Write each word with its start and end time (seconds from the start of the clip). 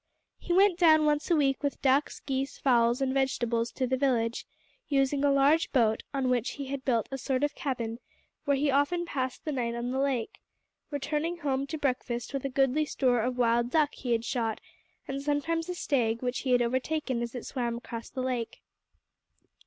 He 0.39 0.51
went 0.51 0.79
down 0.79 1.05
once 1.05 1.29
a 1.29 1.35
week 1.35 1.61
with 1.61 1.79
ducks, 1.83 2.21
geese, 2.25 2.57
fowls, 2.57 3.01
and 3.03 3.13
vegetables 3.13 3.71
to 3.73 3.85
the 3.85 3.97
village, 3.97 4.47
using 4.87 5.23
a 5.23 5.29
large 5.31 5.71
boat, 5.71 6.01
on 6.11 6.27
which 6.31 6.53
he 6.53 6.65
had 6.69 6.83
built 6.83 7.07
a 7.11 7.19
sort 7.19 7.43
of 7.43 7.53
cabin 7.53 7.99
where 8.45 8.57
he 8.57 8.71
often 8.71 9.05
passed 9.05 9.45
the 9.45 9.51
night 9.51 9.75
on 9.75 9.91
the 9.91 9.99
lake, 9.99 10.39
returning 10.89 11.37
home 11.37 11.67
to 11.67 11.77
breakfast 11.77 12.33
with 12.33 12.43
a 12.45 12.49
goodly 12.49 12.85
store 12.85 13.21
of 13.21 13.37
wild 13.37 13.69
duck 13.69 13.93
he 13.93 14.11
had 14.13 14.25
shot, 14.25 14.59
and 15.07 15.21
sometimes 15.21 15.69
a 15.69 15.75
stag 15.75 16.23
which 16.23 16.39
he 16.39 16.49
had 16.51 16.63
overtaken 16.63 17.21
as 17.21 17.35
it 17.35 17.45
swam 17.45 17.77
across 17.77 18.09
the 18.09 18.23
lake. 18.23 18.63